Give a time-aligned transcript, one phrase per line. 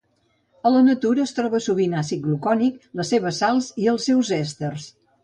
[0.67, 4.89] A la natura es troba sovint àcid glucònic, les seves sals i els seus èsters.